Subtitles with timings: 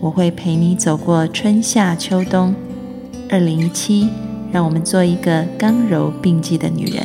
[0.00, 2.54] 我会陪你走过春夏秋冬。
[3.28, 4.08] 二零一七，
[4.52, 7.02] 让我们做一个刚柔并济的女人。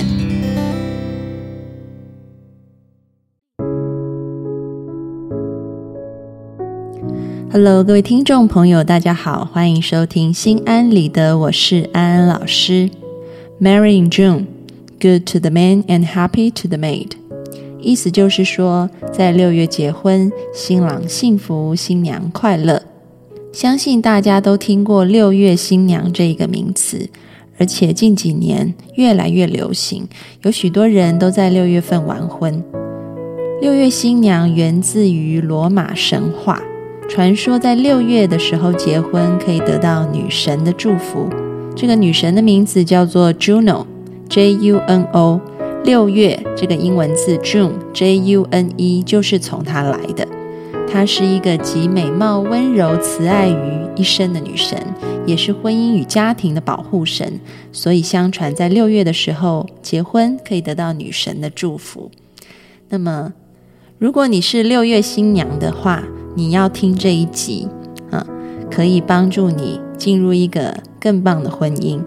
[7.52, 12.90] Hello，各位听众朋友，大家好，欢迎收听《心安理得》，我是安安老师。
[13.60, 14.46] Marry in June,
[15.00, 17.23] good to the man and happy to the maid。
[17.84, 22.84] 意思就是说，在六月结婚，新郎幸福，新娘快乐。
[23.52, 27.08] 相信大家都听过“六月新娘”这一个名词，
[27.60, 30.08] 而且近几年越来越流行，
[30.42, 32.64] 有许多人都在六月份完婚。
[33.62, 36.62] 六月新娘源自于罗马神话。
[37.10, 41.30] 传说在六月的时候结婚可以得到女神的祝福。
[41.76, 45.42] 这个女神的名字叫做 Juno，J-U-N-O。
[45.84, 50.26] 六月这个英文字 June，J-U-N-E 就是从它来的。
[50.90, 54.82] 她是一个集美貌、温柔、慈爱于一身的女神，
[55.26, 57.40] 也是婚姻与家庭的保护神。
[57.74, 62.10] 所以相传在六月的时候结婚可以得到女神的祝福。
[62.88, 63.34] 那么，
[63.98, 66.04] 如果你是六月新娘的话，
[66.36, 67.68] 你要听这一集，
[68.10, 68.26] 啊，
[68.72, 72.00] 可以帮助你进入一个更棒的婚姻。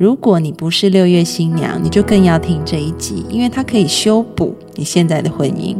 [0.00, 5.76] 如果你不是六月新娘，你就更要听这一集，因为它可以修补你现在的婚姻。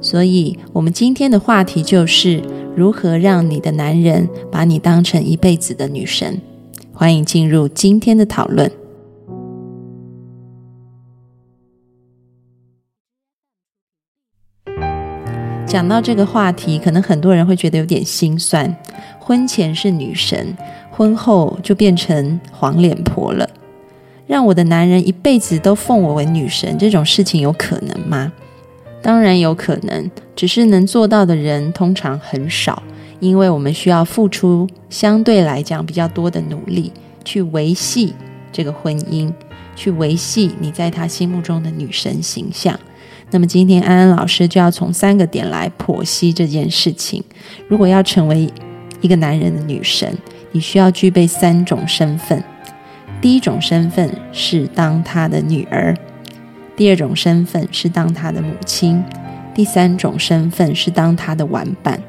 [0.00, 2.42] 所以，我们今天的话题就是
[2.74, 6.40] 如何让你的男人把你当成一辈子的女神。
[6.94, 8.72] 欢迎进入今天的讨论。
[15.66, 18.74] 讲到这个话题，可能很多人会觉得有点心酸。
[19.20, 20.56] 婚前是女神，
[21.00, 23.48] 婚后就变成黄脸婆了。
[24.26, 28.30] 让我的男人一辈子都奉我为女神，这种事情有可能吗？
[29.00, 32.82] 当然有可能，只是能做到的人通常很少，
[33.18, 36.92] 因为我们需要付出相对来讲比较多的努力
[37.24, 38.12] 去维系
[38.52, 39.32] 这个婚姻，
[39.74, 42.78] 去维系你在他心目中的女神形象。
[43.30, 47.24] 那么今天安安老师就要从三个点来剖析这件事情。
[47.68, 48.50] 如果要成为
[49.00, 50.14] 一个男人的女神，
[50.52, 52.42] 你需要具备三种身份。
[53.20, 55.94] 第一种身份是当他的女儿，
[56.74, 59.04] 第二种身份是当他的母亲，
[59.54, 62.00] 第三种身份是当他的玩伴。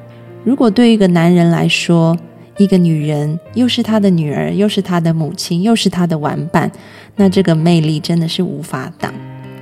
[0.43, 2.17] 如果对于一个男人来说，
[2.57, 6.71] 一个女人又是他的女儿，又是他的母亲，又是他的玩伴，
[7.15, 9.13] 那这个魅力真的是无法挡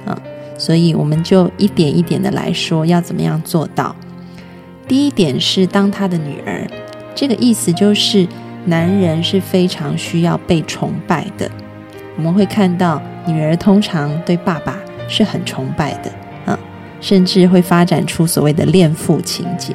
[0.06, 0.22] 啊！
[0.58, 3.96] 所以我们就一点一点的来说，要怎么样做到。
[4.88, 6.68] 第一点是当他的女儿，
[7.16, 8.28] 这个意思就是
[8.66, 11.50] 男人是非常需要被崇拜的。
[12.16, 14.78] 我们会看到女儿通常对爸爸
[15.08, 16.12] 是很崇拜的
[16.46, 16.60] 啊，
[17.00, 19.74] 甚至会发展出所谓的恋父情节，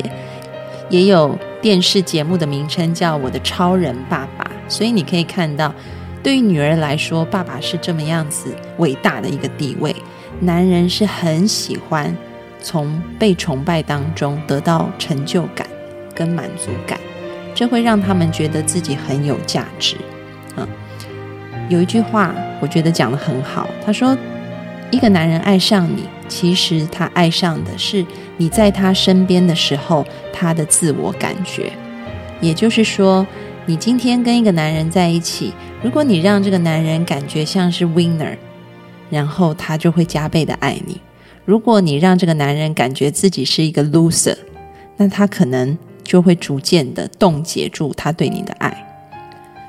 [0.91, 4.45] 也有电视节目的名称叫《我的超人爸爸》。
[4.69, 5.75] 所以你可以看到，
[6.22, 9.95] 对于女儿来说，爸爸是这么样子伟大的一个地位。
[10.41, 12.15] 男人是很喜欢
[12.61, 15.66] 从被崇拜当中得到成就感
[16.15, 16.99] 跟满足感，
[17.54, 19.97] 这会让他们觉得自己很有价值。
[20.56, 20.66] 嗯，
[21.69, 24.16] 有一句话我觉得讲的很好，他说
[24.91, 28.04] ：“一个男人爱上你，其实他爱上的是
[28.37, 31.72] 你在他身边的时候他的自我感觉。
[32.41, 33.26] 也就是说，
[33.65, 38.36] 你今天跟一个男人在一起，如果你让这个男人感觉像是 winner。”
[39.10, 41.00] 然后他就会加倍的爱你。
[41.44, 44.34] 如果你让这个男人感觉自己是一个 loser，
[44.97, 48.86] 那他可能就会逐渐的冻结住他对你的爱。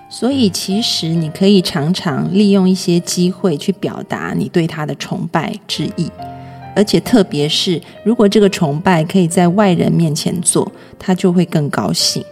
[0.10, 6.12] 所以，其实你可以常常利用一些机会去表达你对他的崇拜之意，
[6.76, 12.24] 而且特别是如果这个崇拜可以在外人面前做，他就会更高兴。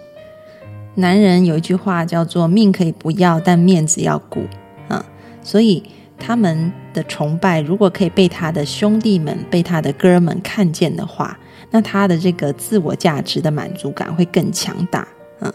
[0.95, 4.44] 男人有一句话叫做“命可以不要，但面子要顾”
[4.88, 5.03] 啊，
[5.41, 5.81] 所以。
[6.25, 11.38] 他们的崇拜，如果可以被他的兄弟们、被他的哥们看见的话，
[11.73, 15.07] 那他的这个自我价值的满足感会更强大。
[15.39, 15.51] 嗯，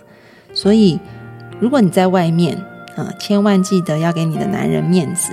[0.52, 0.98] 所以
[1.60, 2.58] 如果你在外面，
[2.96, 5.32] 啊，千万记得要给你的男人面子。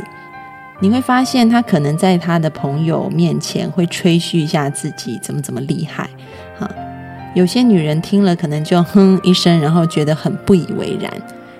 [0.79, 6.09] 你会发现，他可能在他的朋友面前会吹嘘一下自己怎么怎么厉害，
[6.59, 6.69] 啊，
[7.33, 11.11] 有些女人听了可能就哼一声，然后觉得很不以为然。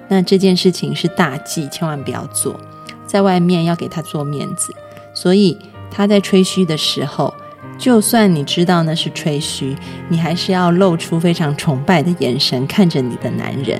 [0.08, 2.60] 那这件事情是大忌，千万不要做。
[3.08, 4.74] 在外面要给他做面子，
[5.14, 5.58] 所以
[5.90, 7.34] 他在吹嘘的时候，
[7.78, 9.76] 就算你知道那是吹嘘，
[10.08, 13.80] 你还是要露出非常崇拜的眼神看着你的男人，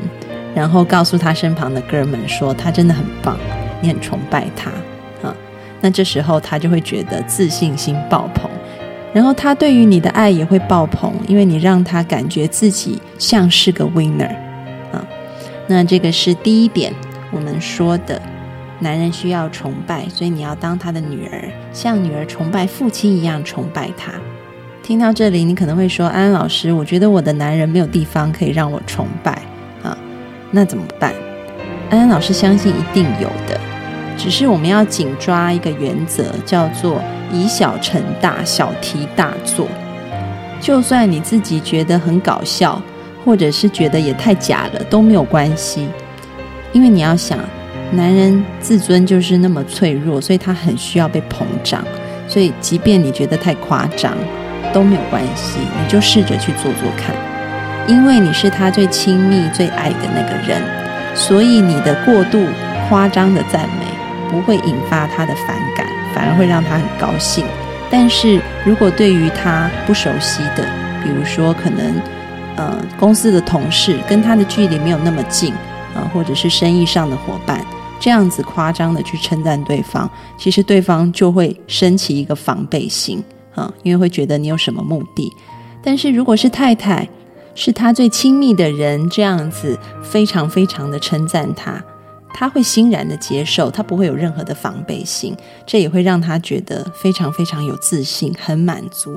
[0.54, 3.38] 然后告诉他身旁的哥们说他真的很棒，
[3.82, 4.70] 你很崇拜他
[5.28, 5.34] 啊。
[5.82, 8.50] 那这时候他就会觉得自信心爆棚，
[9.14, 14.36] 然后他对于你的爱也会爆棚，因为你让他感觉自己像是个 winner
[14.92, 15.06] 啊。
[15.68, 16.94] 那这个是第一点，
[17.32, 18.22] 我们说的。
[18.80, 24.12] 男人需要崇拜，所以你要当他的女儿，像女儿崇拜父亲一样崇拜他。
[24.84, 29.42] 听到这里，你可能会说：“安安老师，我觉得我的男人没有地方可以让我崇拜
[29.82, 29.98] 啊，
[30.52, 31.14] 那怎么办？”
[31.90, 33.60] 安安老师相信一定有的，
[34.18, 37.02] 只是我们要紧抓一个原则，叫做
[37.32, 39.68] 以小成大，小题大做。
[40.60, 42.82] 就算你自己觉得很搞笑，
[43.24, 45.88] 或者是觉得也太假了，都没有关系，
[46.74, 47.40] 因为你要想。
[47.92, 51.84] 男人自尊就是那么脆弱，所以他很需要被膨胀。
[52.28, 54.14] 所以，即便你觉得太夸张，
[54.74, 57.16] 都没有关系，你就试着去做做看。
[57.88, 60.60] 因为你是他最亲密、最爱的那个人，
[61.14, 62.44] 所以你的过度
[62.90, 63.86] 夸张的赞美
[64.32, 65.86] 不会引发他的反感，
[66.16, 67.46] 反而会让他很高兴。
[67.92, 70.66] 但是如果对于他不熟悉的，
[71.04, 72.02] 比如说可能
[72.56, 75.54] 呃公司的同事，跟他的距离没有那么近
[75.94, 77.62] 啊，或者是生意上的伙伴。
[78.00, 83.24] 这样子夸张的去称赞对方，其实对方就会升起一个防备心
[83.56, 85.32] 啊，因为会觉得你有什么目的。
[85.84, 87.08] 但是如果是太太，
[87.56, 91.82] 是他最亲密的人，这样子非常非常的称赞他，
[92.34, 99.16] 他会欣然的接受，他不会有任何的防备心，这也会让他觉得非常非常有自信，很满足，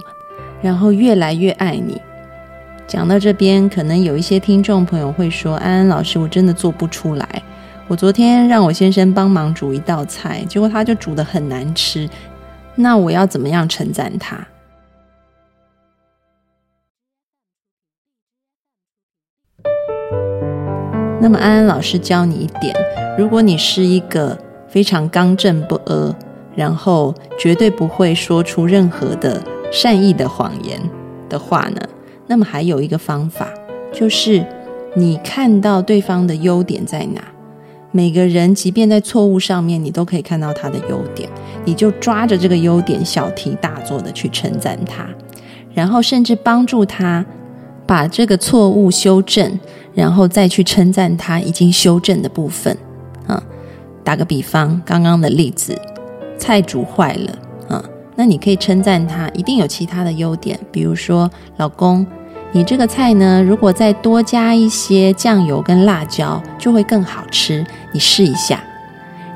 [0.62, 2.00] 然后越来越爱你。
[2.86, 7.42] 讲到这边，可能有一些听众朋友会说：“安安老师，我真的做不出来。”
[7.88, 12.06] 我昨天让我先生帮忙煮一道菜，结果他就煮的很难吃。
[12.74, 14.46] 那我要怎么样称赞他？
[21.18, 22.76] 那么安安老师教你一点：
[23.16, 24.36] 如果你是一个
[24.68, 26.14] 非常刚正不阿，
[26.54, 29.42] 然后绝对不会说出任何的
[29.72, 30.78] 善意的谎言
[31.30, 31.80] 的话呢，
[32.26, 33.48] 那么还有一个方法，
[33.94, 34.44] 就是
[34.94, 37.22] 你看到对方的优点在哪。
[37.90, 41.28] 每个人，即便在错误上面，你都可以看到他的优点，
[41.64, 45.08] 你就抓着这个优点，小题大做的去称赞他，
[45.72, 47.24] 然后甚至帮助他
[47.86, 49.58] 把这个错误修正，
[49.94, 52.76] 然后再去称赞他已经修正的部分。
[53.26, 53.42] 啊，
[54.04, 55.74] 打个比方，刚刚的例子，
[56.36, 57.38] 菜煮坏了，
[57.68, 57.84] 啊，
[58.16, 62.06] 那你可以称赞他，一定有其他的优点，比如说，老公。
[62.50, 67.64] 你这个菜呢，如果再多加一些酱油跟辣椒，就会更好吃。
[67.92, 68.62] 你试一下，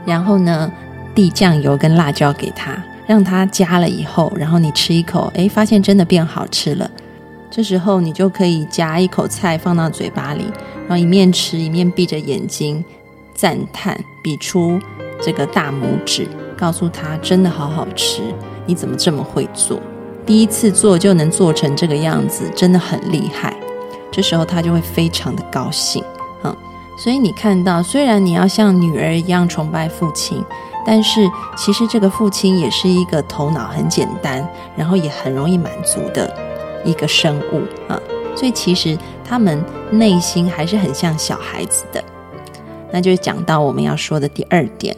[0.07, 0.71] 然后呢，
[1.15, 6.91] 递酱油跟辣椒给他，让他加了以后，然后你吃一口，诶，发现真的变好吃了。
[7.51, 10.47] 这时候你就可以夹一口菜放到嘴巴里，
[10.89, 12.83] 然后一面吃一面闭着眼睛
[13.35, 14.81] 赞叹，比出
[15.21, 16.27] 这个大拇指，
[16.57, 18.23] 告诉他真的好好吃。
[18.65, 19.79] 你怎么这么会做？
[20.25, 23.57] 第一次做就能做成这个样子，真的很厉害。
[24.11, 26.05] 这时候他就会非常的高兴，
[26.45, 26.57] 嗯。
[26.99, 30.45] 所以你看到，虽然你要像女儿一样崇拜父亲，
[30.87, 36.33] 但是其实这个父亲也是一个头脑很简单，然后也很容易满足的
[36.85, 37.99] 一个生物啊。
[38.37, 42.03] 所以其实他们内心还是很像小孩子的。
[42.93, 44.95] 那就讲到我们要说的第二点。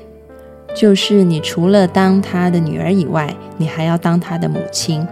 [0.74, 5.06] 就是你除了当他的女儿以外，你还要当他的母亲。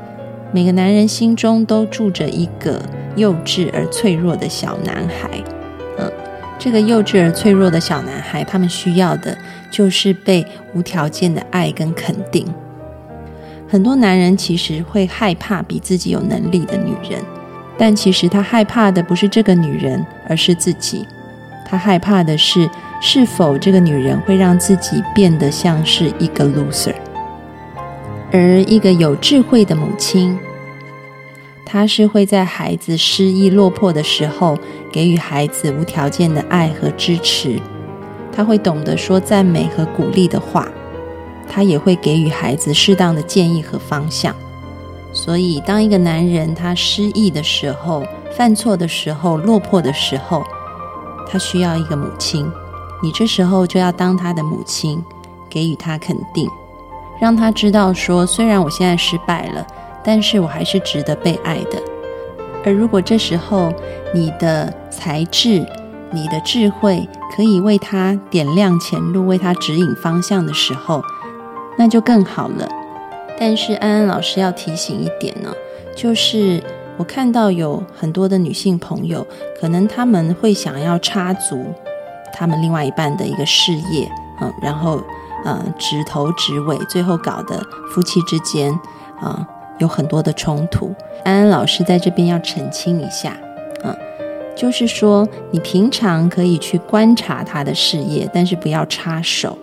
[0.50, 2.82] 每个男人心中都住着一个
[3.16, 5.42] 幼稚而脆弱的小男孩，
[5.96, 6.12] 嗯，
[6.58, 9.34] 这个幼稚而脆弱的小男孩，他们需要的
[9.70, 12.46] 就是被无条件的爱跟肯定。
[13.66, 17.22] 很多男人其实会害怕比自己有能力的女人，
[17.78, 21.06] 但其实他害怕的不是这个女人，而是自己。
[21.72, 22.68] 他害怕的是。
[23.04, 26.94] 是否这个女人会让自己变得像是一个 loser？
[28.30, 30.38] 而一个有智慧的母亲，
[31.66, 34.56] 她是会在孩子失意落魄的时候，
[34.92, 37.60] 给予孩子无条件的爱和支持。
[38.30, 40.68] 她会懂得说赞美和鼓励的话，
[41.48, 44.32] 她也会给予孩子适当的建议和方向。
[45.12, 50.44] 所以，当一个男人他失意的时候、犯错的时候、落魄的时候，
[51.28, 52.50] 他需要一个母亲。
[53.02, 55.02] 你这时候就要当他的母亲，
[55.50, 56.48] 给予他肯定，
[57.20, 59.66] 让他知道说，虽然我现在失败了，
[60.04, 61.82] 但是我还是值得被爱的。
[62.64, 63.72] 而如果这时候
[64.14, 65.66] 你的才智、
[66.12, 71.02] 你的智慧可以为他点亮前路、为他指引方向的时候，
[71.76, 72.68] 那就更好了。
[73.36, 75.52] 但是安安老师要提醒一点呢，
[75.96, 76.62] 就是
[76.98, 79.26] 我看到有很多的女性朋友，
[79.60, 81.64] 可能他们会想要插足
[82.32, 85.02] 他们另外一半的一个事业，嗯，然后
[85.44, 88.72] 呃指头指尾，最后搞得夫妻之间
[89.20, 89.46] 啊
[89.78, 90.94] 有很多的冲突。
[91.24, 93.36] 安安老师在这边要澄清一下，
[93.84, 93.96] 嗯，
[94.54, 99.56] 就是说你平常可以去观察他的事业，但是不要插手。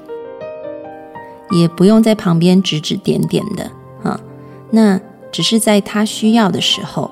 [1.52, 3.72] 也不用在旁边指指点点的
[4.04, 4.20] 啊，
[4.70, 5.00] 那
[5.32, 7.10] 只是在他需要的时候，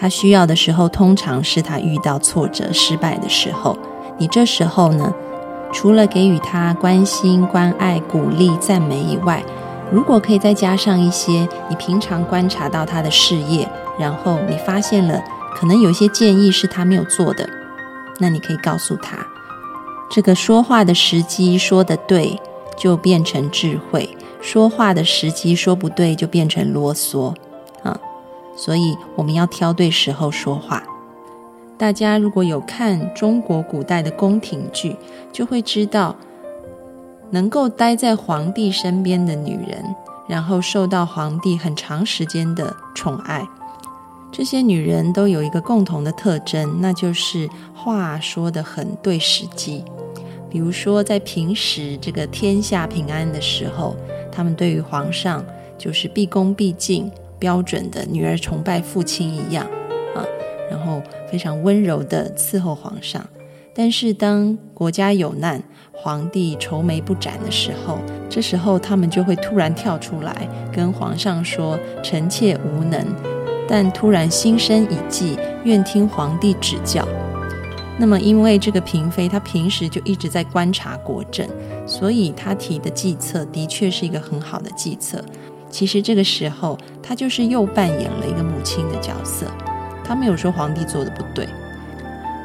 [0.00, 3.76] 他需要的时候，通常是他遇到挫折、失败的时候。
[4.16, 5.12] 你这时候呢，
[5.70, 9.44] 除了给予他关心、关爱、鼓励、赞美以外，
[9.92, 15.22] 如果可以再加上一些你平常观察到他的事业，然后你发现了
[15.54, 17.46] 可能有一些建议是他没有做的，
[18.18, 19.18] 那你可以告诉他，
[20.10, 22.40] 这个说话的时机说的对。
[22.78, 24.08] 就变成智慧，
[24.40, 27.34] 说话的时机说不对，就变成啰嗦！
[28.60, 30.82] 所以我们要挑对时候说话。
[31.78, 34.94] 大家如果有看中国古代的宫廷剧，
[35.32, 36.14] 就会知道，
[37.30, 39.82] 能够待在皇帝身边的女人，
[40.28, 43.48] 然后受到皇帝很长时间的宠爱，
[44.30, 49.82] 这些女人都有一个共同的特征，那就是话说的很对时机。
[50.50, 53.96] 比如说，在平时这个天下平安的时候，
[54.30, 55.42] 他们对于皇上
[55.78, 59.66] 就是毕恭毕敬，标准的女儿崇拜父亲一样
[60.14, 60.22] 啊，
[60.70, 63.26] 然后非常温柔的伺候皇上。
[63.72, 73.06] 但是当国家有难，皇帝愁眉不展的时候，这时候他们就会突然跳出来跟皇上说：“臣妾无能，
[73.68, 77.08] 但突然心生一计，愿听皇帝指教。”
[77.96, 81.48] 那么，因为这个嫔妃她平时就一直在观察国政，
[81.86, 85.24] 所以她提的计策的确是一个很好的计策。
[85.70, 86.76] 其实这个时候，
[87.10, 89.44] 他就是又扮演了一个母亲的角色。
[90.04, 91.48] 他没有说皇帝做的不对，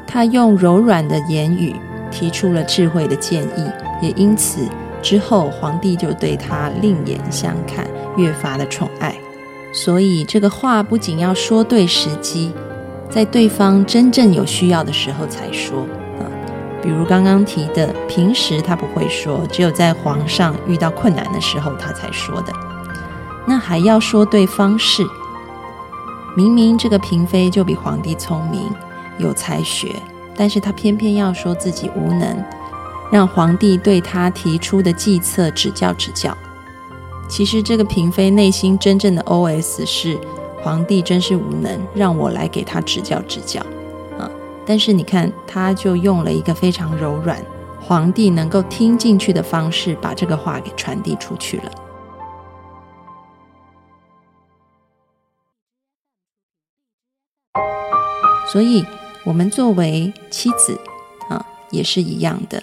[0.08, 1.76] 他用柔软的言语
[2.10, 3.70] 提出了智慧的建议，
[4.02, 4.68] 也因此
[5.00, 9.14] 之后皇帝就对他另眼相看，越发的宠爱。
[9.72, 12.52] 所以这个话不仅要说对时机。
[13.08, 15.82] 在对方真正有需要的时候才说
[16.18, 16.26] 啊，
[16.82, 22.52] 比如刚刚提的，平时他不会说，只有在皇上遇到困难的时候他才说的。
[23.46, 25.06] 那还要说对方式，
[26.36, 28.68] 明明这个嫔妃就比皇帝聪明
[29.18, 29.94] 有才学，
[30.36, 32.44] 但是她偏偏要说自己无能，
[33.10, 36.36] 让皇帝对她提出的计策指教指教。
[37.28, 40.18] 其实这个嫔妃内心真正的 OS 是。
[40.62, 43.60] 皇帝真是无能，让我来给他指教指教
[44.18, 44.28] 啊！
[44.66, 47.40] 但是你看，他就用了一个非常柔软、
[47.80, 51.70] 皇帝能够听进去的方式，把这个话给传递出去了。
[58.56, 58.82] 所以，
[59.22, 60.80] 我们作为妻子
[61.28, 62.62] 啊，也是一样的。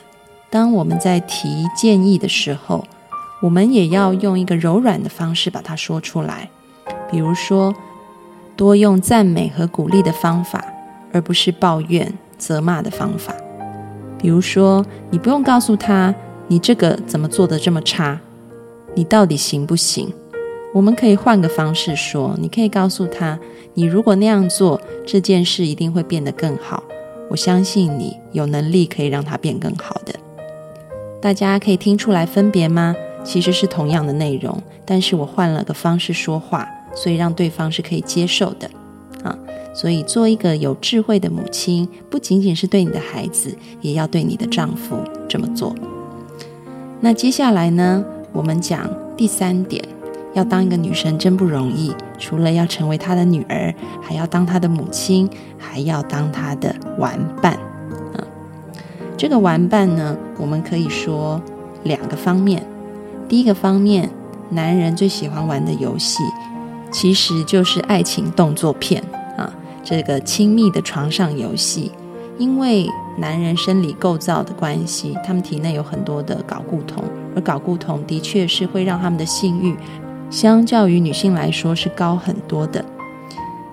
[0.50, 2.84] 当我们在提建议的时候，
[3.44, 6.50] 我们也要用一个柔软的方式把它说出来，
[7.12, 7.72] 比如说。
[8.56, 10.66] 多用赞美和鼓励的方法，
[11.12, 13.36] 而不是抱怨、责骂的方法。
[14.18, 16.14] 比如说，你不用告诉他
[16.48, 18.20] 你这个怎么做的这么差，
[18.96, 20.12] 你到底行不行？
[20.74, 23.40] 我们可以换个方式说，你可以告诉他，
[23.76, 26.84] 你如果那样做，这件事一定会变得更好。
[27.30, 30.14] 我相信你有能力可以让它变更好的。
[31.22, 32.96] 大家可以听出来分别吗？
[33.24, 36.68] 其实是同样的内容，但是我换了个方式说话。
[36.96, 38.70] 所以让对方是可以接受的，
[39.24, 39.36] 啊，
[39.74, 45.74] 所以做一个有智慧的母亲，不仅仅是对你的孩子，也要对你的丈夫这么做。
[47.00, 48.88] 那接下来呢，我们讲
[49.18, 49.84] 第三点，
[50.34, 57.54] 要当一个女生真不容易，除了要成为她的女儿，还要当她的母亲，还要当她的玩伴。
[58.14, 58.26] 啊，
[59.16, 61.42] 这个玩伴呢，我们可以说
[61.84, 62.66] 两个方面。
[63.28, 64.10] 第一个方面，
[64.50, 66.24] 男人最喜欢玩的游戏。
[66.92, 69.04] 其实就是爱情动作片
[69.36, 69.52] 啊，
[69.84, 71.92] 这个亲密的床上游戏。
[72.38, 72.88] 因为
[73.18, 77.04] 男人生理构造的关系，他们体内有很多的睾固酮，
[77.36, 79.76] 而睾固酮的确是会让他们的性欲
[80.34, 82.84] 相较于女性来说是高很多的。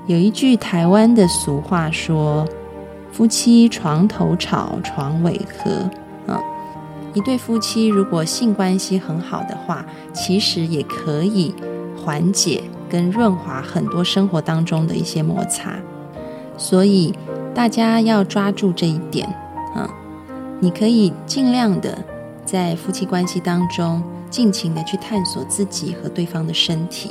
[0.06, 2.46] 有一句台湾的俗话说
[3.10, 5.70] ：“夫妻床头吵，床尾和。”
[6.30, 6.38] 啊，
[7.14, 11.54] 一对夫妻如果性关系很好的话，其实也可以
[11.96, 12.62] 缓解。
[12.90, 15.76] 跟润滑很多生活当中的一些摩擦，
[16.58, 17.14] 所以
[17.54, 19.28] 大家要抓住这一点
[19.76, 19.88] 啊！
[20.58, 21.96] 你可以尽量的
[22.44, 27.10] 在夫妻关系当中尽情的去探索自己和对方的身体。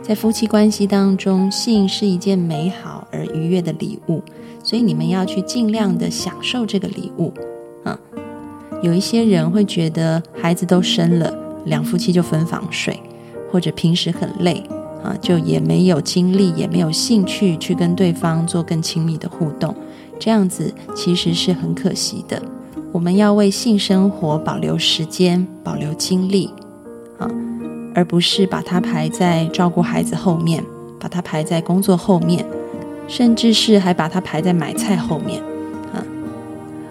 [0.00, 4.22] 在夫妻关系当中，性是一件美好而愉悦的礼物，
[4.62, 7.34] 所以你们要去尽量的享受这个礼物
[7.84, 7.98] 啊！
[8.82, 12.98] 有一些人会觉得孩子都生了，两夫妻就分房睡，
[13.50, 14.62] 或者平时很累。
[15.04, 19.72] 啊，就也没有精力，也没有兴趣去跟对方做更亲密的互动，
[20.18, 22.42] 这样子其实是很可惜的。
[22.90, 26.50] 我们要为性生活保留时间，保留精力，
[27.18, 27.28] 啊，
[27.94, 30.64] 而不是把它排在照顾孩子后面，
[30.98, 32.44] 把它排在工作后面，
[33.06, 35.42] 甚至是还把它排在买菜后面。
[35.92, 36.02] 啊，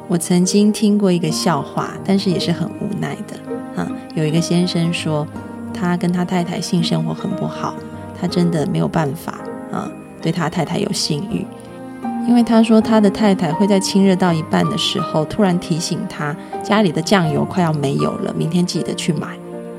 [0.08, 3.82] 我曾经听过一个笑话，但是也是很无奈的。
[3.82, 5.28] 啊，有一个先生说，
[5.74, 7.74] 他跟他太太性生活很不好。
[8.20, 9.40] 他真的没有办法
[9.72, 9.88] 啊，
[10.22, 11.46] 对他太太有性欲，
[12.28, 19.30] 因为他说他的太太会在亲热到一半的时候，突然提醒他家里的酱油快要没有了，明天记得去买。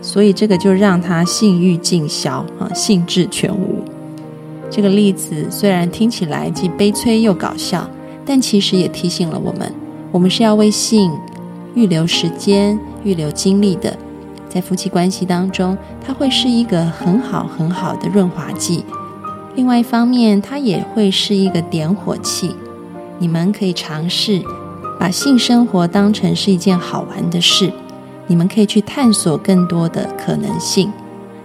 [0.00, 3.85] 所以这个就让他性欲尽消啊，兴致全无。
[4.71, 7.88] 这个例子虽然听起来既悲催又搞笑，
[8.25, 9.73] 但其实也提醒了我们，
[10.11, 11.11] 我们是要为性
[11.75, 13.95] 预留时间、预留精力的。
[14.49, 18.85] 在夫妻关系当中，它会是一个很好很好的润滑剂。
[19.59, 22.55] 另外一方面，它也会是一个点火器。
[23.19, 24.41] 你们可以尝试
[25.00, 27.73] 把性生活当成是一件好玩的事。
[28.29, 30.93] 你们可以去探索更多的可能性，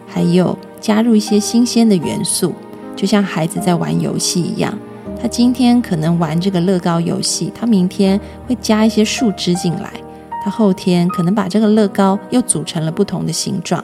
[0.06, 2.54] 还有加入一些新鲜的元素，
[2.96, 4.72] 就像孩子在玩游戏一样。
[5.20, 9.92] 他今天可能玩这个乐高游戏，他明天会加一些树枝进来。
[10.46, 13.84] 他后天可能把这个乐高又组成了不同的形状，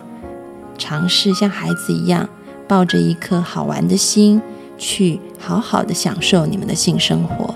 [0.77, 2.29] 尝试像孩子一样
[2.69, 4.39] 抱着一颗好玩的心
[4.77, 7.53] 去好好的享受你们的性生活。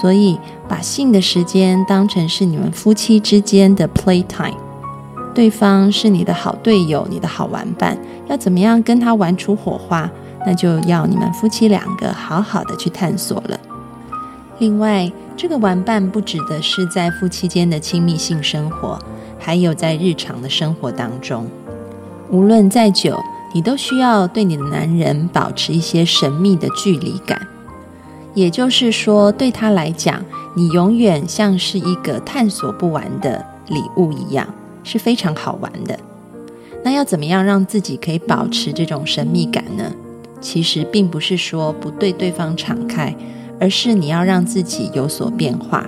[0.00, 4.56] 所以，把性的时间当成是你们夫妻之间的 play time，
[5.34, 7.98] 对方是你的好队友、你的好玩伴，
[8.28, 10.10] 要怎么样跟他玩出火花，
[10.46, 13.58] 那就要你们夫妻两个好好的去探索了。
[14.58, 18.98] 另外，这个玩伴不指的是在夫妻间的亲密性生活，
[19.38, 21.46] 还有在日常的生活当中。
[22.30, 23.16] 无论再久，
[23.54, 27.40] 你都需要对你的男人保持一些神秘的距离感。
[28.34, 30.22] 也就是说，对他来讲，
[30.54, 34.46] 你永远像是一个探索不完的礼物一样，
[34.82, 35.98] 是非常好玩的。
[36.82, 39.90] 那要怎么样让自己可以保持这种神秘感呢？
[40.40, 43.16] 其实并不是说不对对方敞开。
[43.60, 45.86] 而是你要让自己有所变化，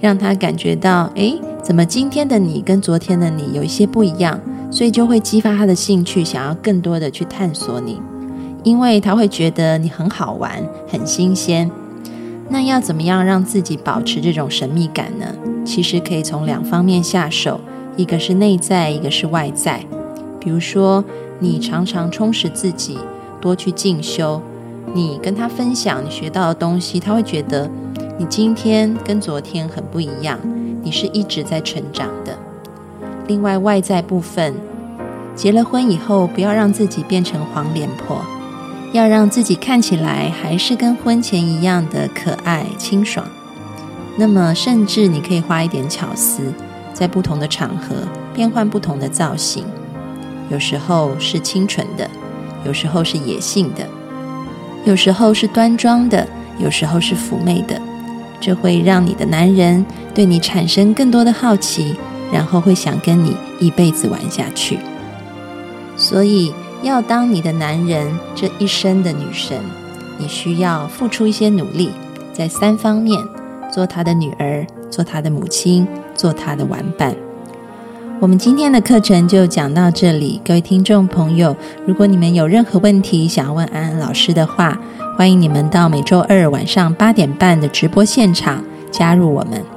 [0.00, 4.38] 让他感觉到，哎，怎么今天的你跟昨天的你有一些不一样，
[4.72, 8.00] 所以就会激发他的兴趣，想要更多的去探索你，
[8.64, 11.70] 因为他会觉得你很好玩、很新鲜。
[12.48, 15.26] 那要怎么样让自己保持这种神秘感呢？
[15.64, 17.60] 其实可以从两方面下手，
[17.96, 19.84] 一个是内在，一个是外在。
[20.40, 21.04] 比如说，
[21.38, 22.98] 你常常充实自己，
[23.40, 24.40] 多去进修。
[24.94, 27.70] 你跟他分享你学到的东西，他会觉得
[28.18, 30.38] 你今天跟昨天很不一样，
[30.82, 32.36] 你是一直在成长的。
[33.26, 34.54] 另外，外在部分，
[35.34, 38.24] 结了婚以后，不要让自己变成黄脸婆，
[38.92, 43.26] 要让自己看起来还是跟婚前一样的可爱清爽。
[44.16, 46.52] 那么，甚至你可以花一点巧思，
[46.92, 47.96] 在不同的场合
[48.34, 49.64] 变换不同的造型，
[50.50, 52.10] 有时候是清纯的，
[52.66, 53.86] 有时候是野性的。
[54.84, 56.26] 有时候是端庄的，
[56.58, 57.80] 有时候是妩媚的，
[58.40, 61.94] 这会让你的男人对你产生更多的好奇，
[62.32, 64.78] 然后会想跟你一辈子玩下去。
[65.96, 69.58] 所以，要当你的男人这一生的女神，
[70.18, 71.90] 你需要付出一些努力，
[72.32, 73.22] 在三方面：
[73.70, 77.14] 做他的女儿，做他的母亲，做他的玩伴。
[78.18, 81.54] 我们今天的课程就讲到这里，各位听众朋友，
[81.86, 84.78] 如果你们有任何问题想要问安安老师的话，
[85.18, 89.71] 欢迎你们到每周二晚上八点半的直播现场加入我们。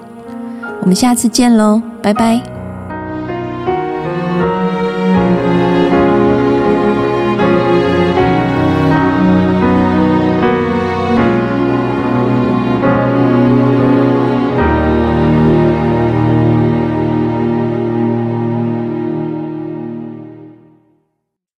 [0.82, 2.55] 我们下次见喽，拜拜。